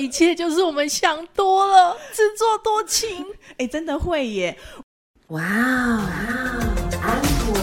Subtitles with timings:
[0.00, 3.22] 一切就是我们想多了，自作多情。
[3.58, 4.56] 哎，真的会耶！
[5.28, 6.00] 哇哦，
[7.02, 7.60] 安果。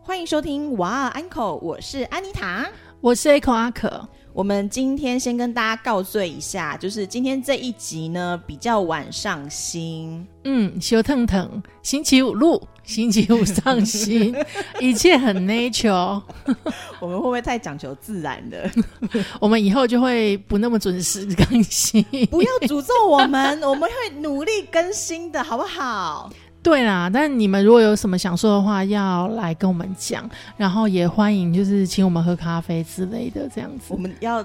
[0.00, 2.66] 欢迎收听《哇安口》，我是安妮塔，
[3.02, 4.08] 我是 A 口阿可。
[4.32, 14.34] 我们今天先跟大家告罪一下，就是今天这一集呢比较晚上新，嗯，修腾腾，星期五录，星期五上新，
[14.80, 16.22] 一切很 natural。
[17.00, 18.70] 我们会不会太讲求自然的？
[19.40, 22.02] 我们以后就会不那么准时更新。
[22.30, 26.30] 不要诅咒我们，我们会努力更新的，好不好？
[26.62, 33.84] 对啦，但你们如果有什么想说的话，要来跟我们讲，然后也欢迎就是请我们喝咖啡之类的这样子。
[33.88, 34.44] 我们要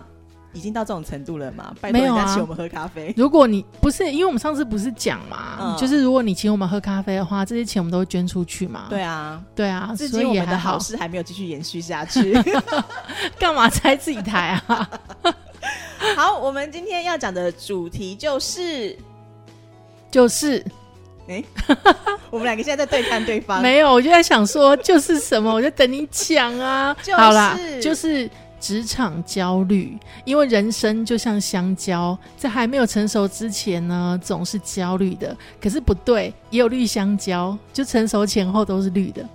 [0.54, 1.74] 已经到这种程度了吗？
[1.80, 3.14] 拜托人家请我们喝咖啡。
[3.18, 8.88] 如果你不是，因为我们上次不是讲嘛，就是如果你请我们喝咖啡的话，这些钱我们都会捐出去嘛。
[8.90, 12.34] 对啊，对啊，所以我们的好事还没有继续延续下去，
[13.40, 14.90] 干嘛拆自己台啊？
[16.16, 18.98] 好，我们今天要讲的主题就是
[20.10, 20.64] 就是。
[21.28, 21.42] 哎，
[22.30, 23.62] 我们两个现在在对看对方。
[23.62, 26.94] 没有，我就在想说，就是什么，我就等你讲啊。
[27.16, 28.30] 好啦，就是
[28.62, 35.36] 职场焦虑，因为人生就像香蕉，在还没有成熟之前呢，总是焦虑的。
[35.60, 39.28] 可是不对，也有绿香蕉，就成熟前后都是绿的。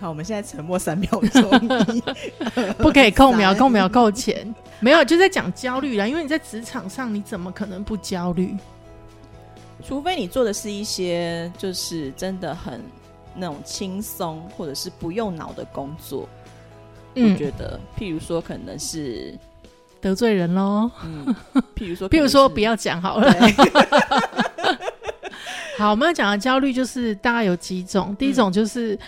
[0.00, 1.50] 好，我们现在沉默三秒钟，
[2.78, 4.54] 不可以扣秒，扣秒扣钱。
[4.80, 8.56] 没有，就在讲焦虑啦，因为你在职场上，你怎么可能不焦虑？
[9.84, 12.80] 除非你做的是一些就是真的很
[13.34, 16.28] 那种轻松或者是不用脑的工作，
[17.14, 19.38] 我觉得，譬如说可能是
[20.00, 20.90] 得罪人喽。
[21.04, 21.34] 嗯，
[21.76, 23.32] 譬如说， 譬如说不要讲好了。
[25.78, 28.98] 好，我们要讲的焦虑就是大概有几种，第一种就是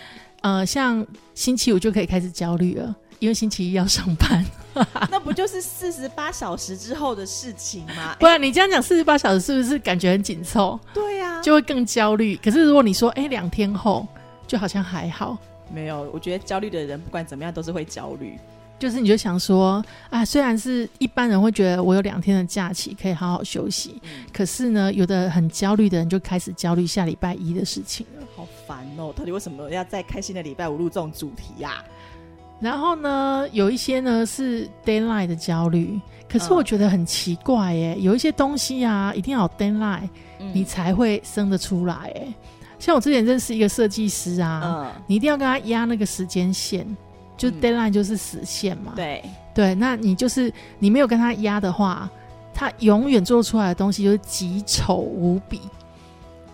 [0.43, 2.95] 呃，像星期五就可以开始焦虑了。
[3.21, 4.45] 因为星期一要上班，
[5.11, 8.15] 那不就是四十八小时之后的事情吗？
[8.21, 10.79] 不然你这样讲四十八小时是不是感觉很紧凑？
[10.93, 12.37] 对呀，就会更焦虑。
[12.45, 14.07] 可是如果你说，哎，两天后
[14.47, 15.39] 就好像还好。
[15.75, 18.39] 没有，我觉得焦虑的人不管怎么样都是会焦虑。
[18.77, 24.01] 就是你就想说，啊，虽然是一般人会觉得我有两天的假期可以好好休息，
[24.33, 28.27] 可是呢，有的很焦虑的人就开始焦虑下礼拜一的事情了。
[28.37, 29.13] 好烦哦！
[29.17, 31.85] 到底为什么要在开心的礼拜五录这种主题呀？
[32.61, 35.99] 然后呢，有一些呢是 daylight 的焦虑，
[36.29, 40.09] 可是我觉得很奇怪耶，有一些东西啊，一定要 deadline，
[40.53, 42.35] 你才会生得出来哎。
[42.85, 46.87] 像我之前认识一个设计师啊，你一定要跟他压那个时间线，
[47.35, 48.93] 就 deadline 就是死线嘛。
[48.95, 49.25] 对
[49.55, 52.11] 对，那你就是你没有跟他压的话，
[52.53, 55.63] 他永远做出来的东西就是极丑无比。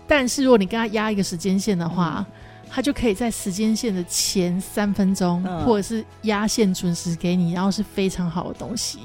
[0.07, 2.25] 但是如果你跟他压一个时间线的话，
[2.69, 8.99] 他就可以在时间线的前三分钟，或者是压线准时给你，然后是非常好的东西。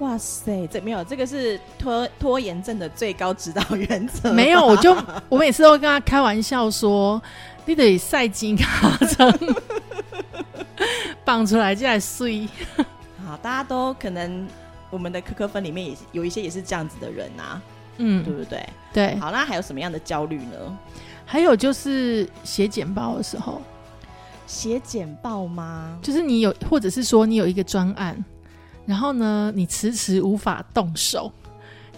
[0.00, 4.32] 哇塞，这没有这个是拖拖延症的最高指导原则。
[4.32, 4.96] 没有，我就
[5.28, 7.20] 我每次都跟他开玩笑说，
[7.66, 9.32] 你得赛金卡层
[11.24, 12.48] 绑出来就来睡。
[13.26, 14.48] 好，大家都可能
[14.88, 17.60] 我们的科科分里面也有一些也是这样子的人啊，
[17.98, 18.68] 嗯，对不对？
[18.92, 19.16] 对。
[19.18, 20.78] 好，那还有什么样的焦虑呢？
[21.26, 23.60] 还有就是写简报的时候，
[24.46, 25.98] 写简报吗？
[26.00, 28.24] 就是你有，或者是说你有一个专案，
[28.90, 31.30] 然后呢，你迟迟无法动手，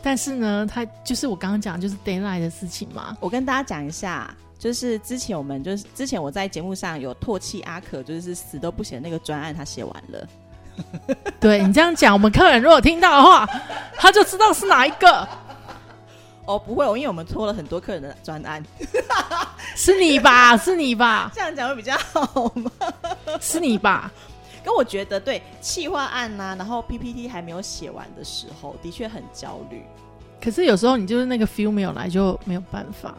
[0.03, 3.17] 但是呢，他就是我刚刚讲就是 d a y l i g h t 的事情嘛。
[3.19, 10.29] 我跟大家讲一下，就是之前我们就是之前我在节目上有唾弃阿可，就是死都不写那个专案，他写完了。
[11.41, 13.49] 对你这样讲，我们客人如果听到的话，
[13.97, 15.27] 他就知道是哪一个。
[16.45, 18.63] 哦，不会，因为我们拖了很多客人的专案，
[19.75, 20.59] 是你吧？
[20.59, 21.31] 是你吧？
[21.35, 22.71] 这样讲会比较好吗？
[23.41, 24.13] 是你吧？
[24.65, 29.83] 跟我觉得对，企划案呐，然后 PPT 还没有写完的时候，的确很焦虑。
[30.41, 33.15] 可是有时候你就是那个 feel 没有来，就没有办法。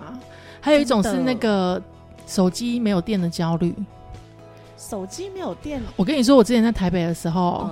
[0.61, 1.81] 还有一种是那个
[2.25, 3.73] 手机没有电的焦虑。
[4.77, 5.81] 手机没有电？
[5.95, 7.69] 我跟你说，我之前在台北的时候，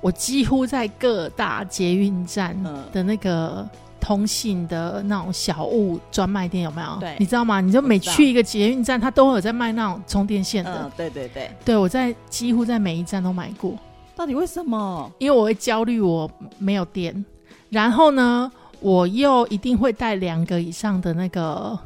[0.00, 2.56] 我几乎在各大捷运站
[2.92, 3.68] 的那个。
[4.00, 6.96] 通信的那种小物专卖店有没有？
[7.00, 7.60] 对，你知道吗？
[7.60, 10.82] 你就每去一个捷运站，它都会有在卖那种充电线的。
[10.84, 13.74] 嗯，对对对，对我在几乎在每一站都买过。
[14.14, 15.10] 到底为什么？
[15.18, 17.24] 因为我会焦虑我没有电，
[17.68, 18.50] 然后呢，
[18.80, 21.78] 我又一定会带两个以上的那个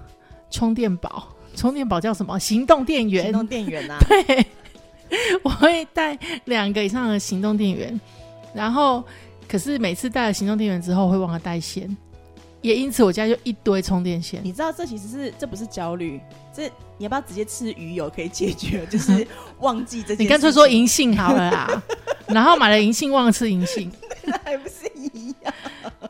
[0.51, 1.29] 充电宝。
[1.57, 2.39] 充电宝叫什么？
[2.39, 3.25] 行动电源。
[3.25, 3.99] 行动电源啊？
[4.09, 4.47] 对，
[5.43, 8.01] 我会带两个以上的行动电源，
[8.55, 9.03] 然后
[9.51, 11.97] 可是每次带了行动电源之后会忘了带线。
[12.63, 14.39] 也因此我家就一堆充电线。
[14.45, 16.21] 你知道这其实是这不是焦虑，
[16.55, 16.67] 这
[16.99, 18.85] 你要不要直接吃鱼油可以解决？
[18.87, 19.27] 就是
[19.61, 20.25] 忘记这件。
[20.25, 21.83] 你干脆说银杏好了啦，
[22.29, 23.91] 然后买了银杏忘了吃银杏，
[24.25, 25.55] 那还不是一样？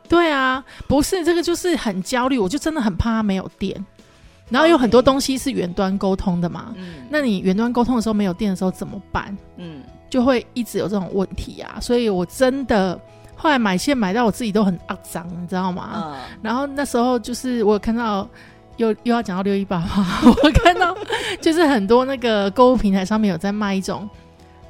[0.08, 3.86] 对啊，不是这个就是很焦虑，我就真的很怕它没有电。
[4.48, 6.74] 然后有很多东西是远端沟通的嘛，
[7.08, 9.36] 那你远端沟通的时候没有电的时候怎么办？
[9.56, 11.78] 嗯，就会一直有这种问题啊。
[11.80, 13.00] 所以我真的
[13.40, 16.14] 后来买线买到我自己都很肮脏，你知道吗？
[16.42, 18.28] 然后那时候就是我看到
[18.76, 20.94] 又又要讲到六一八嘛， 我看到
[21.40, 24.08] 就是很多那个购物平台上面有在卖一种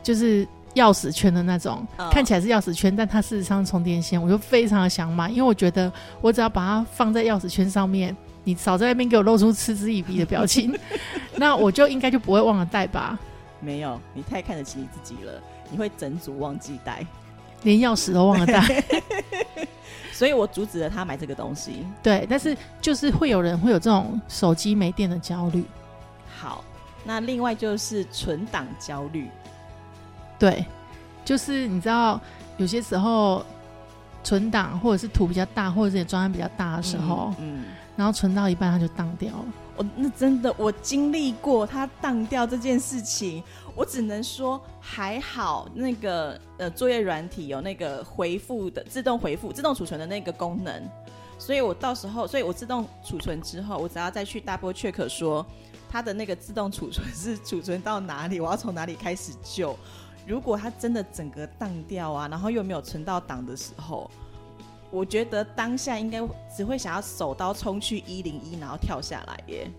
[0.03, 0.47] 就是
[0.77, 8.17] 钥匙圈的那种，看起来是钥匙圈，但它事实上充电线，我就非常的想买，因为我觉得我只要把它放在钥匙圈上面。
[8.43, 10.75] 你少在那边给我露出嗤之以鼻的表情，
[11.37, 13.19] 那我就应该就不会忘了带吧？
[13.61, 15.33] 没有，你太看得起你自己了，
[15.71, 17.05] 你会整组忘记带，
[17.63, 18.85] 连钥匙都忘了带，
[20.13, 21.87] 所以我阻止了他买这个东西。
[22.03, 25.65] 对，但是就是会有人会有这种手机没电的焦虑。
[26.39, 26.65] 好，
[27.05, 29.29] 那另外就是存档焦虑。
[30.39, 30.65] 对，
[31.25, 32.21] 就是你知道
[32.57, 33.45] 有些时候
[34.25, 37.65] 存档或者是图比较大，或者是专案比较大的时候，嗯。
[37.97, 39.45] 然后存到一半，它就当掉了。
[39.97, 43.43] 那真的，我经历过它当掉这件事情，
[43.75, 50.83] 我只能说还好，那个呃作业软体有那个回复的自动回复、自动储存的那个功能，
[51.39, 55.45] 所以我到时候，所以我自动储存之后，我只要再去 double check 说
[55.89, 59.77] 它的那个自动储存是储存到哪里，我要从哪里开始救。
[60.27, 64.11] 如果它真的整个当掉啊，然后又没有存到档的时候。
[64.91, 66.21] 我觉得当下应该
[66.55, 69.71] 只会想要手刀冲去一零一，然后跳下来耶！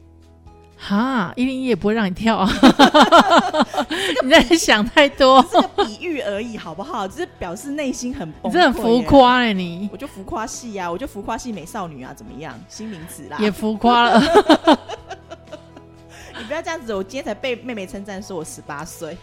[0.77, 2.49] 哈，一零一也不会让你跳啊！
[4.23, 7.07] 你在想太多，这个比喻而已，好不好？
[7.07, 9.53] 只是表示内心很崩溃，很浮夸哎！
[9.53, 12.59] 你，我就浮夸系啊，我就浮夸系美少女啊，怎么样？
[12.67, 14.19] 新名词啦，也浮夸了。
[16.39, 19.15] 你不要这样子，我今天才被妹妹称赞说我十八岁。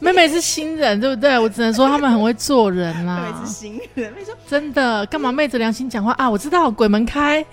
[0.00, 1.38] 妹妹是新人，对不对？
[1.38, 3.20] 我只能说他们很会做人啦。
[3.20, 4.34] 妹妹是新人，妹说。
[4.46, 6.28] 真的，干嘛昧着良心讲话啊？
[6.28, 7.44] 我知道，鬼门开。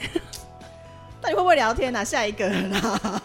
[1.22, 2.04] 那你会不会聊天呢？
[2.04, 3.22] 下一个啦。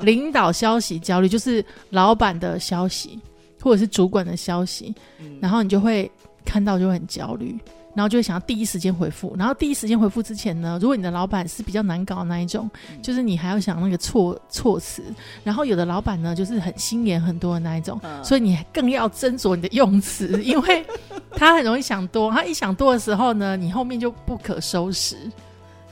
[0.00, 3.18] 领导消息焦虑，就是老板的消息
[3.62, 4.94] 或者是主管的消息，
[5.40, 6.10] 然后你就会
[6.44, 7.58] 看到就会很焦虑。
[7.94, 12.70] 然后就会想要第一时间回复，然后第一时间回复之前呢，如果你的老板是比较难搞的那一种，
[13.02, 15.02] 就是你还要想那个措措辞，
[15.42, 20.86] 然后有的老板呢就是很心眼很多的那一种，所以你更要斟酌你的用词， 因为
[21.32, 25.16] 他很容易想多，他一想多的时候呢，你后面就不可收拾。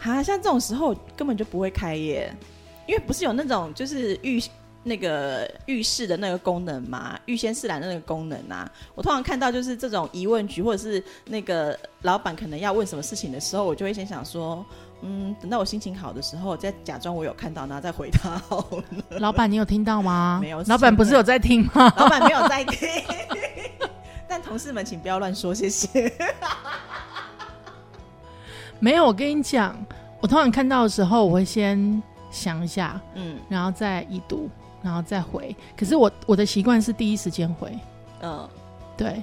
[0.02, 2.32] 啊，像这种时候根本就不会开业，
[2.86, 4.42] 因为不是有那种就是预。
[4.88, 14.64] 那个浴室的那个功能嘛，预先试览的那个功能啊，我通常看到就是这种疑问句，或者是那个老板可能要问什么事情的时候，我就会先想说，
[15.02, 19.18] 嗯，等到我心情好的时候，再假装我有看到，然后再回答好了。
[19.18, 20.38] 老板，你有听到吗？
[20.40, 20.62] 没有。
[20.68, 21.92] 老板不是有在听吗？
[21.96, 22.88] 老板没有在听。
[24.28, 26.12] 但同事们，请不要乱说，谢谢。
[28.78, 29.76] 没有，我跟你讲，
[30.20, 32.00] 我通常看到的时候，我会先
[32.30, 34.48] 想一下，嗯，然后再一读。
[34.86, 37.76] 然后再回，可是我我的习惯是第一时间回，
[38.22, 38.48] 嗯，
[38.96, 39.20] 对，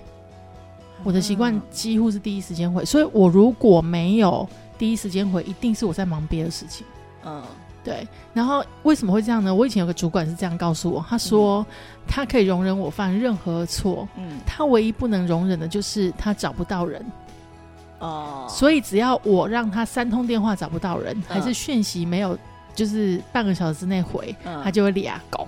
[1.06, 4.45] 我的习惯几乎是第一时间回，所以我如果没有
[4.77, 6.86] 第一时间回，一定是我在忙别的事情，
[7.24, 7.42] 嗯，
[7.81, 8.06] 对。
[8.33, 9.56] 然后为什么会这样呢？
[9.56, 11.66] 我以前有个主管是这样告诉我，他说
[12.06, 17.06] 他可以容忍我犯任何错，嗯，他唯一不能容忍的就是他找不到人，
[17.99, 22.37] 哦，所以只要我让他三通电话找不到人，还是讯息没有。
[22.73, 25.47] 就是半个小时之内回，他就会立功。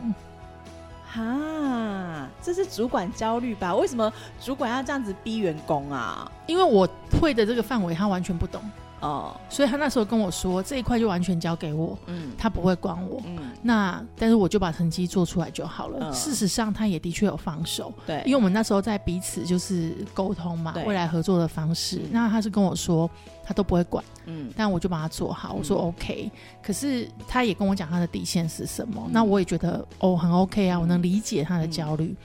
[1.08, 3.74] 哈，这是主管焦虑吧？
[3.74, 6.30] 为什么主管要这样子逼员工啊？
[6.46, 6.88] 因为我
[7.20, 8.62] 会的这个范围，他完全不懂。
[9.06, 16.12] 哦，所以他那时候跟我说这一块就完全交给我，嗯，他不会管我，嗯，那但是我就把成绩做出来就好了。
[16.12, 22.02] 事实上，他也的确有放手，对，因为我们那时候在彼此就是沟通嘛，未来合作的方式。
[22.12, 23.10] 那他是跟我说
[23.44, 26.32] 他都不会管，嗯，但我就把它做好，我说 OK。
[26.64, 32.16] 可是他也跟我讲他的底线是什么，那我也觉得哦很 OK 啊，我能理解他的焦虑，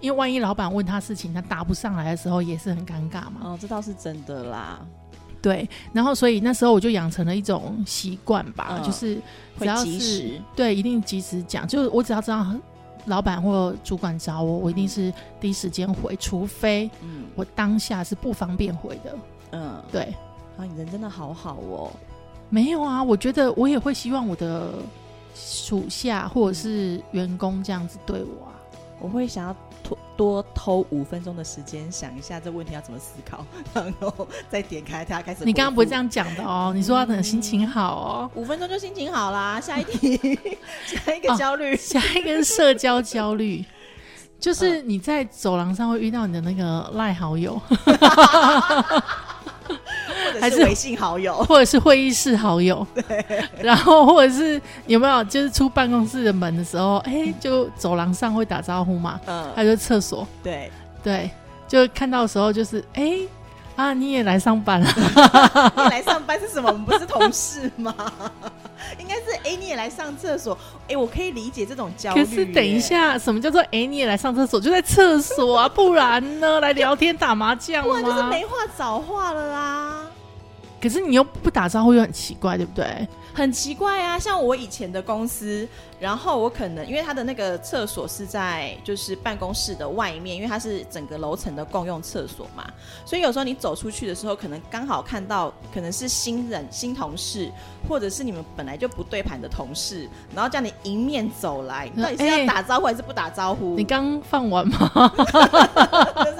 [0.00, 3.40] 因为万一老板问他事情他答不上来的时候，也是很尴尬嘛。
[3.42, 4.80] 哦，这倒是真的啦。
[5.42, 9.18] 对，然后所以那时候我就养成了一种习惯吧，就是
[9.58, 11.66] 只要是对，一定及时讲。
[11.66, 12.46] 就是我只要知道
[13.06, 16.90] 老板或主管找我，我一定是第一时间回，除非
[17.34, 19.18] 我当下是不方便回的。
[19.52, 20.02] 嗯，对。
[20.58, 21.90] 啊，你人真的好好哦。
[22.50, 24.74] 没有啊，我觉得我也会希望我的
[25.34, 28.52] 属下或者是员工这样子对我啊。
[29.00, 29.56] 我会想要。
[29.90, 33.44] 多多偷五分钟的时间想一下这问题要怎么思考，
[33.74, 35.44] 然后再点开它开始。
[35.44, 39.60] 你刚刚不是这样讲的哦，你说要等心情好哦，五分钟就心情好啦。
[39.60, 40.16] 下一题，
[40.86, 43.64] 下一个焦虑，下一个是社交焦虑，
[44.38, 47.60] 就是你在走廊上会遇到你的那个赖好友。
[50.38, 53.24] 还是微信好友，或者是会议室好友，对。
[53.62, 59.20] 然后或者是有没有就是出办公室的门的时候，哎，就走廊上会打招呼嘛？
[59.26, 59.50] 嗯。
[59.54, 60.70] 还有厕所，对
[61.02, 61.30] 对，
[61.66, 63.18] 就看到的时候就是哎
[63.76, 64.92] 啊，你也来上班了？
[65.76, 66.68] 你来上班是什么？
[66.70, 67.94] 我们不是同事吗？
[68.98, 70.56] 应该是哎，你也来上厕所？
[70.88, 72.24] 哎，我可以理解这种焦虑。
[72.24, 74.60] 可是等一下，什么叫做哎，你也来上厕所？
[74.60, 76.60] 就在厕所啊，不然呢？
[76.60, 78.02] 来聊天打麻将吗？
[78.02, 80.06] 就是没话找话了啦。
[80.80, 83.06] 可是你又不打招呼，又很奇怪，对不对？
[83.32, 85.68] 很奇怪啊，像我以前的公司。
[86.00, 92.66] 然后我可能因为他的那个厕所是在就是办公室的外面，因为它是整个楼层的共用厕所嘛，
[93.04, 97.52] 所以有时候你走出去的时候，可能刚好看到可能是新人新同事，
[97.86, 103.76] 或者是你们本来就不对盘的同事，然后叫你迎面走来，到底是要打招呼还是不打招呼？
[103.76, 105.12] 你刚放完吗？
[106.24, 106.39] 就 是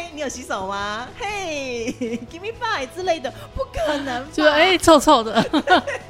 [0.00, 1.06] 嗨，你有洗手吗？
[1.18, 1.94] 嘿
[2.32, 5.44] ，give me five 之类的，不可能，就哎臭臭的。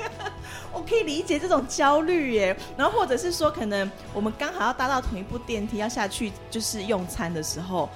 [0.73, 7.89] 我可以理解这种焦虑耶，然后或者是说，可能我们刚好要搭到同一部电梯要下去，就是用餐的时候，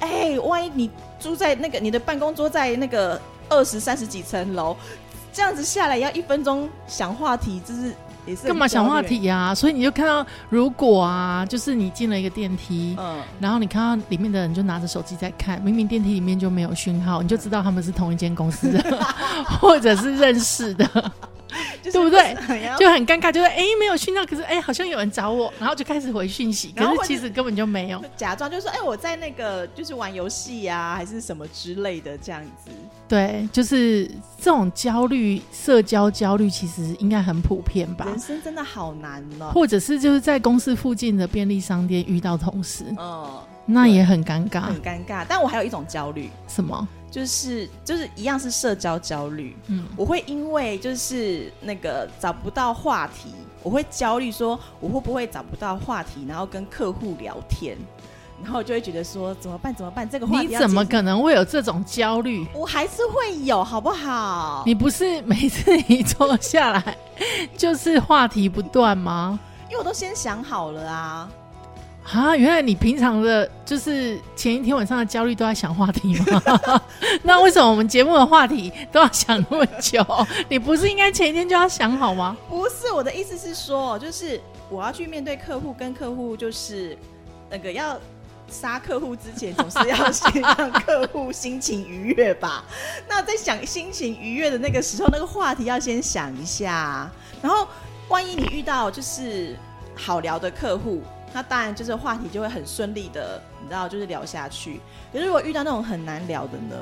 [0.00, 0.90] 哎，万一你
[1.20, 4.76] 住在那个你的办公桌在那个二十三十几层楼，
[5.32, 7.94] 这样子下来要一分钟想话题，就是
[8.26, 9.54] 也是干嘛想话题呀？
[9.54, 19.04] 所以你就看到，如果啊，就是你进了一个电梯，嗯，然后你看到里面的人就拿着手机在看，明明电梯里面就没有讯号，你就知道他们是同一间公司的，
[19.60, 21.12] 或者是认识的。
[21.92, 22.34] 对不对？
[22.78, 32.70] 就很尴尬，就是哎，没有讯到，可是哎，好像有人找我，然后就开始回讯息，可是其实根本就没有， 假装就说哎，我在那个就是玩游戏呀，还是什么之类的这样子。
[33.06, 34.06] 对，就是
[34.38, 38.06] 这种焦虑，社交焦虑，其实应该很普遍吧？
[38.06, 39.50] 人生真的好难哦。
[39.54, 45.24] 或者是就是在公司附近的便利商店遇到同事，嗯，那也很尴尬，很尴尬。
[45.28, 46.86] 但我还有一种焦虑，什么？
[47.10, 57.76] 就是就是一样是社交焦虑，嗯，我会因为就是那个找不到话题，我会焦虑说我会不会找不到话题，然后跟客户聊天，
[58.42, 60.10] 然后就会觉得说怎么办怎么办？
[60.10, 62.44] 这个话你怎么可能会有这种焦虑？
[62.52, 64.64] 我还是会有，好不好？
[64.66, 66.96] 你不是每次一坐下来
[67.56, 69.38] 就是话题不断吗？
[69.70, 71.30] 因为我都先想好了啊。
[72.12, 76.80] 啊，原来你平常的，就是前一天晚上的焦虑都在想话题吗？
[77.24, 80.04] 那为什么我们节目的话题都要想那么久？
[80.48, 82.36] 你不是应该前一天就要想好吗？
[82.48, 86.96] 不是，我的意思是说，就是我要去面对客户，跟客户就是
[87.50, 87.98] 那个要
[88.48, 92.62] 杀客户之前，总是要先让客户心情愉悦吧？
[93.08, 97.10] 那在想心情愉悦的那个时候，那个话题要先想一下，
[97.42, 97.66] 然后
[98.08, 99.56] 万一你遇到就是
[99.96, 101.02] 好聊的客户。
[101.34, 104.80] 那当然就是话题就会很顺利的，你知道，就是聊下去。
[105.12, 106.76] 可是如果遇到那种很难聊的呢？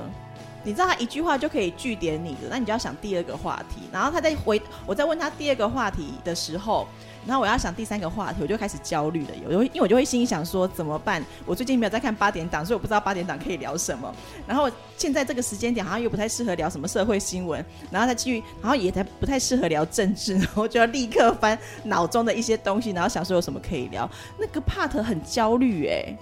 [0.62, 3.82] 你知道他一句话就可以据点你的，那你就要想第二个话题。
[3.92, 6.86] 然后他在回我在问他第二个话题的时候。
[7.24, 9.30] 然后我要想第三个话题，我就开始焦虑了。
[9.48, 11.24] 有，因为我就会心想说怎么办？
[11.46, 14.12] 我最近没有在看八点档，所以我不知道八点档可以聊什么。
[14.44, 24.10] 然后现在这个时间点好像又不太适合聊什么社会新闻，然后再继续，然后也才不太适合聊政治，然后就要立刻翻脑中的一些东西，然后想说有什么可以聊。
[24.36, 26.18] 那个 part 很焦虑哎。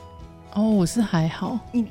[0.53, 1.59] 哦，我是还好。
[1.73, 1.87] 你。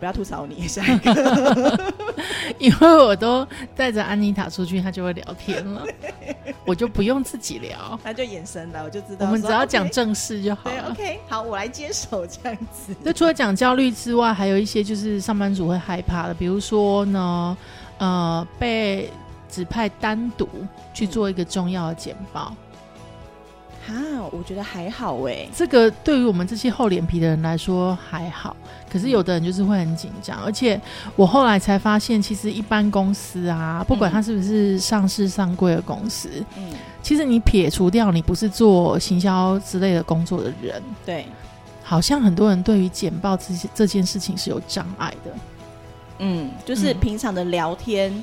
[0.00, 1.92] 不要吐槽你下一个，
[2.58, 5.84] 因为我都带着安妮塔出去，她就会聊天了，
[6.66, 9.26] 我就不用自己聊，她就眼神了，我就知道。
[9.26, 10.90] 我们只要讲正事就好了。
[10.90, 12.96] OK，好，我来接手这样子。
[13.04, 17.56] 那除了讲焦虑之外，还有一些就是上班族会害怕的，比如说呢，
[17.98, 19.10] 呃，被
[19.50, 20.48] 指派单独
[20.94, 22.54] 去做一个重要的简报。
[23.88, 23.92] 啊，
[24.30, 28.54] 我觉得还好哎，这个对于我们这些厚脸皮的人来说还好，
[28.90, 30.38] 可是有的人就是会很紧张。
[30.44, 30.80] 而且
[31.16, 36.70] 我后来才发现，其实一般公司啊，不管它是不是上市上柜的公司，嗯，
[37.02, 41.26] 其实你撇除掉你不是做行销之类的工作的人，对，
[41.82, 45.32] 好像很多人对于简报这些这件事情是有障碍的。
[46.18, 48.22] 嗯，就是平常的聊天。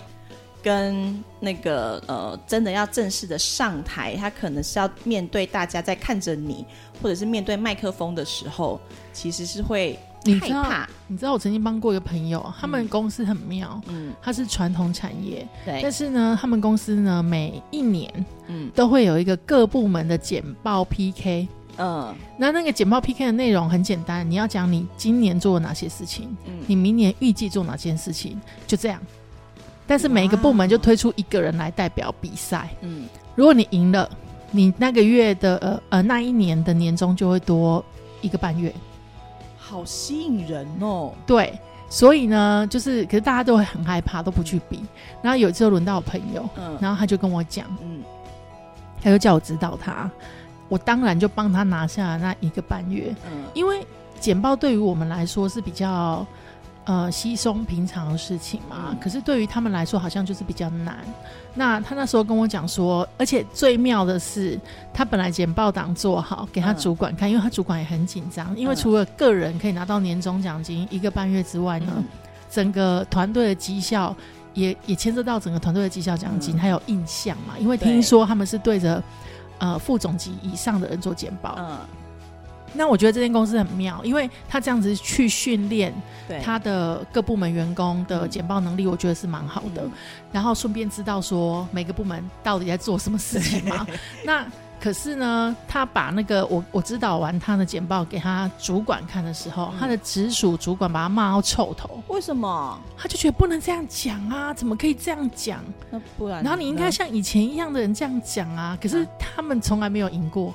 [0.64, 6.66] 跟那个呃，真的要正式的上台，他可能是要面对大家在看着你，
[7.02, 8.80] 或者是面对麦克风的时候，
[9.14, 9.98] 其实是会
[10.42, 10.90] 害怕。
[11.08, 21.48] 你知道我曾经帮过一个朋友，他们公司很妙，嗯，他是传统产业，对，但是呢，他们公司呢每一年，嗯，都会有一个各部门的简报 PK，
[21.78, 22.14] 嗯。
[22.38, 29.00] 那那个简报 PK 的内容很简单，你要讲你今年做了哪些事情，嗯，你明年预计做哪件事情，就这样。
[29.88, 32.70] 但是每一个部门就推出一个人来代表比赛。
[32.82, 34.10] 嗯如果你赢了，
[34.52, 37.84] 你那个月的呃呃那一年的年终就会多
[38.22, 38.74] 一个半月。
[39.58, 41.14] 好吸引人哦。
[41.26, 41.58] 对，
[41.90, 44.84] 所以呢，就是可是大家都会很害怕，都不去比。
[45.22, 48.02] 然后有一次轮到我朋友，嗯然后他就跟我讲，嗯
[49.02, 50.10] 他就叫我指导他，
[50.68, 53.86] 我当然就帮他拿下了那一个半月，嗯因为
[54.20, 56.26] 简报对于我们来说是比较
[56.88, 58.98] 呃稀松平常的事情嘛，嗯。
[59.00, 60.98] 可是对于他们来说好像就是比较难。
[61.54, 64.60] 那他那时候跟我讲说，而且最妙的是，
[64.94, 66.78] 他本来简报档做好给他嗯。
[66.78, 68.76] 主管看，因为他主管也很紧张，因为嗯。
[68.76, 72.04] 除了个人可以拿到年终奖金一个半月之外呢，嗯。
[72.50, 74.16] 整个团队的绩效
[74.54, 76.60] 也也牵涉到整个团队的绩效奖金，嗯。
[76.60, 77.56] 还有印象嘛。
[77.60, 79.04] 因为听说他们是对着
[79.58, 81.78] 呃副总级以上的人做简报，嗯，
[82.74, 85.94] 那我觉得这间公司很妙，因为他这样子去训练
[86.28, 89.84] 对，他的各部门员工的嗯简报能力，我觉得是蛮好的。
[89.84, 89.92] 嗯
[90.32, 93.88] 然后顺便知道说每个部门到底在做什么事情嘛。
[94.26, 94.46] 那
[94.80, 102.80] 可是呢，他把那个我我指导完他的简报给他主管看的时候，嗯他的直属主管把他骂到臭头，为什么？
[102.98, 105.64] 他就觉得不能这样讲啊，怎么可以这样讲？
[105.90, 106.44] 那不然？
[106.44, 110.54] 然后你应该像以前一样的人这样讲啊，可是嗯他们从来没有赢过。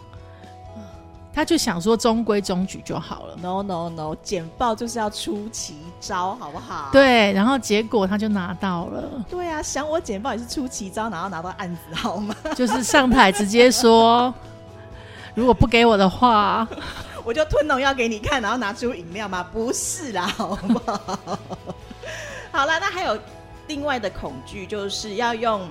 [1.34, 6.90] 他就想说中规中矩就好了，no no no，简报就是要出奇招，好不好？
[6.92, 12.34] 对，然后结果他就拿到了，对啊，想我简报也是出奇招，然后拿到案子，好吗？
[12.54, 14.32] 就是上台直接说，
[15.34, 16.68] 如果不给我的话，
[17.24, 19.42] 我就吞农药给你看，然后拿出饮料吗？
[19.52, 21.18] 不是啦，好不好？
[22.50, 23.18] 好啦，那还有
[23.68, 25.66] 另外的恐惧，就是要用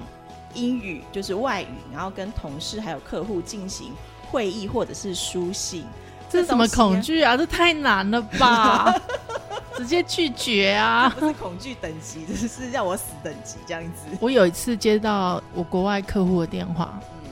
[0.56, 3.92] 英语，就是外语，然后跟同事还有客户进行
[4.32, 5.84] 会议或者是书信。
[6.30, 7.36] 这是什么恐惧啊？
[7.36, 8.96] 这太难了吧！
[9.76, 11.14] 直接拒绝啊！
[11.20, 14.16] 不是恐惧等级，这是让我死等级这样子。
[14.22, 17.30] 我有一次接到我国外客户的电话，嗯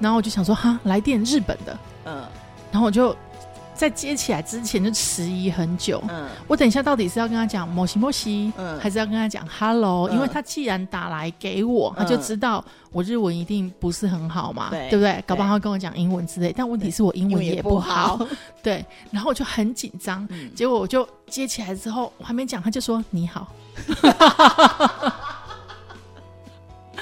[0.00, 2.24] 然后我就想说，哈，来电日本的，嗯
[2.72, 3.14] 然后我就
[3.80, 6.02] 在接起来之前就迟疑很久。
[6.10, 12.62] 嗯我等一下到底是要跟他讲摩西摩西，嗯还是要跟他讲 hello？、嗯因为他既然打来给我，他就知道
[12.92, 15.24] 我日文一定不是很好嘛，对不对？
[15.26, 18.20] 搞不好跟我讲英文之类，但问题是我英文也不好，
[18.62, 18.84] 对。
[19.10, 23.48] 然后我就很紧张，嗯结果我就接起来之后，我还没讲，他就说你好。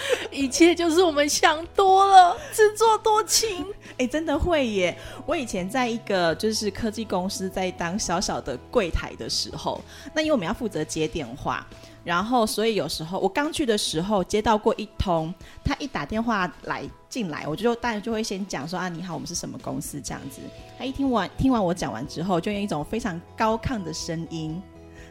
[0.30, 3.66] 一切就是我们想多了，自作多情。
[3.98, 4.96] 哎、真的会耶！
[5.26, 9.82] 我以前在一个就是科技公司，在当小小的柜台的时候，
[10.14, 11.66] 那因为我们要负责接电话，
[12.04, 20.40] 然后所以有时候我刚去的时候接到过一通，他一打电话来进来，我就当然就会先讲说啊你好，我们是什么公司这样子。
[20.78, 24.62] 他一听完听完我讲完之后，就用一种非常高亢的声音，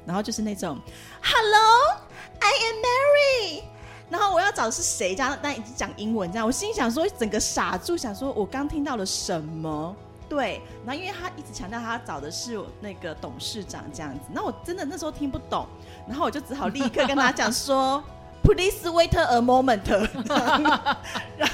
[0.05, 0.79] 然后就是那种
[1.21, 3.63] Hello，I am Mary。
[4.09, 5.15] 然后我要找的是谁？
[5.15, 9.95] 这样，但已经讲英文这样，我心想说，整个傻住，想说我刚听到了什么？
[10.29, 15.65] 对，然后因为他一直强调他找的是那个董事长这样子，那我真的那时候听不懂，
[16.07, 18.03] 然后我就只好立刻跟他讲说，
[18.43, 19.81] Please wait a moment，
[21.37, 21.49] 然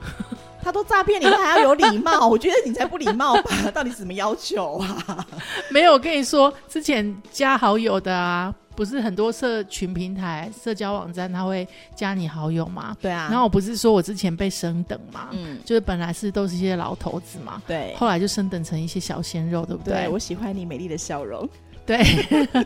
[0.62, 2.28] 他都诈骗你，他还要有礼貌？
[2.28, 3.70] 我觉得你才不礼貌吧？
[3.72, 5.26] 到底什么要求啊？
[5.70, 12.96] 没有，我跟你说，之前加好友的啊，不是很多社群平台、社交网站，他会加你好友嘛？
[13.00, 13.28] 对啊。
[13.30, 15.28] 然后我不是说我之前被升等嘛？
[15.32, 17.94] 嗯，就是本来是都是一些老头子嘛，对。
[17.96, 19.94] 后来就升等成一些小鲜肉，对不对？
[19.94, 21.48] 对我喜欢你美丽的笑容。
[21.86, 22.04] 对，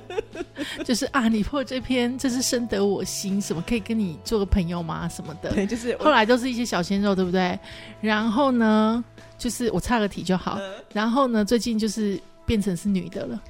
[0.85, 5.09] 就是啊，你破这篇，这是深得我心，什么可以跟你做个朋友吗？
[5.09, 5.51] 什么的。
[5.51, 7.59] 对，就是后来都是一些小鲜肉，对不对？
[8.03, 9.03] 然后呢，
[9.39, 10.59] 就是我差个题就好。
[10.93, 13.41] 然后呢，最近就是变成是女的了。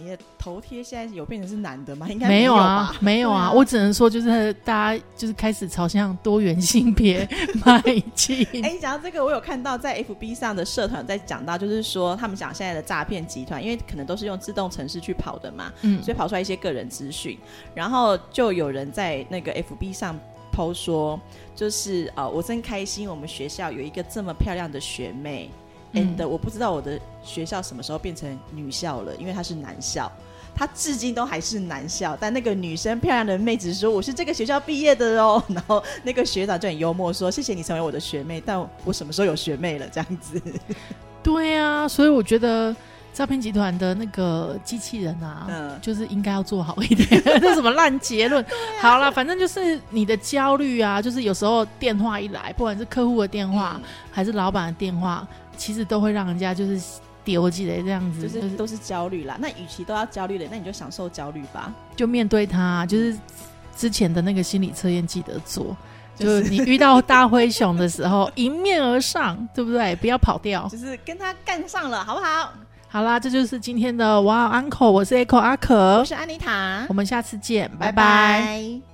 [0.00, 2.08] 你的头贴现在有变成是男的吗？
[2.08, 3.52] 应该没有啊，没有啊。
[3.52, 7.28] 我只能说，就是大家就是开始朝向多元性别
[7.64, 7.82] 迈
[8.14, 8.46] 进。
[8.62, 17.38] 哎，讲到这个，我有看到在 FB 上的社团在讲到，就是说他们讲现在的诈骗集团，因为可能都是用自动程式去跑的嘛，嗯，所以跑出来一些个人资讯，
[17.74, 20.18] 然后就有人在那个 FB 上
[20.54, 21.20] PO 说，
[21.54, 25.50] 就是呃，我真开心，我们学校有一个这么漂亮的学妹。
[25.94, 30.10] And 我不知道我的学校什么时候变成女校了，因为它是男校，
[30.54, 32.16] 它至今都还是男校。
[32.20, 40.40] 但那个女生漂亮的妹子说我是这个学校毕业的哦， 然后那个学长就很幽默说谢谢你成为我的学妹，但我什么时候有学妹了这样子？
[41.22, 42.74] 对啊，所以我觉得
[43.12, 47.22] 诈骗集团的那个机器人啊，嗯，就是应该要做好一点。
[47.40, 48.44] 这什么烂结论？
[48.80, 55.26] 好了，反正就是你的焦虑啊，就是有时候电话一来，不管是客户的电话还是老板的电话。
[55.56, 56.80] 其实都会让人家就是
[57.22, 59.36] 丢弃的这样子，就是都是焦虑啦。
[59.38, 62.86] 那与其都要焦虑的，那你就享受焦虑吧，就面对它。
[62.86, 63.14] 就是
[63.76, 65.76] 之前的那个心理测验记得做，
[66.16, 69.94] 就是你遇到大灰熊的时候迎面而上，对不对？
[69.96, 72.54] 不要跑掉，就是跟他干上了，好不好？
[72.92, 78.89] 好啦，这就是今天的哇，Uncle，我是 Echo 阿可，我是安妮塔，我们下次见，拜拜。